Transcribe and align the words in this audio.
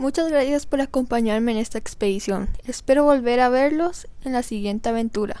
Muchas 0.00 0.30
gracias 0.30 0.64
por 0.64 0.80
acompañarme 0.80 1.52
en 1.52 1.58
esta 1.58 1.76
expedición. 1.76 2.48
Espero 2.64 3.04
volver 3.04 3.38
a 3.40 3.50
verlos 3.50 4.08
en 4.24 4.32
la 4.32 4.42
siguiente 4.42 4.88
aventura. 4.88 5.36